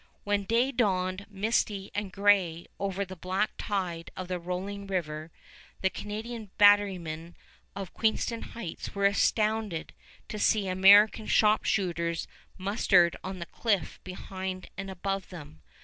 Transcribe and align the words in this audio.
When 0.23 0.45
day 0.45 0.71
dawned 0.71 1.27
misty 1.29 1.91
and 1.93 2.11
gray 2.11 2.65
over 2.79 3.05
the 3.05 3.15
black 3.15 3.51
tide 3.59 4.09
of 4.17 4.29
the 4.29 4.39
rolling 4.39 4.87
river, 4.87 5.29
the 5.81 5.91
Canadian 5.91 6.49
batterymen 6.57 7.35
of 7.75 7.93
Queenston 7.93 8.41
Heights 8.57 8.95
were 8.95 9.05
astounded 9.05 9.93
to 10.27 10.39
see 10.39 10.67
American 10.67 11.27
sharp 11.27 11.65
shooters 11.65 12.27
mustered 12.57 13.15
on 13.23 13.37
the 13.37 13.45
cliff 13.45 13.99
behind 14.03 14.69
and 14.75 14.89
above 14.89 15.29
them. 15.29 15.61